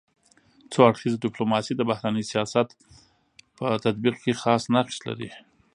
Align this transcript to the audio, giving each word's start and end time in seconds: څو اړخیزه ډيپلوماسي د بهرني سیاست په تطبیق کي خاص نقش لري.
څو 0.71 0.79
اړخیزه 0.89 1.17
ډيپلوماسي 1.25 1.73
د 1.75 1.81
بهرني 1.89 2.23
سیاست 2.31 2.67
په 3.57 3.65
تطبیق 3.85 4.15
کي 4.23 4.33
خاص 4.41 4.61
نقش 4.75 4.95
لري. 5.07 5.29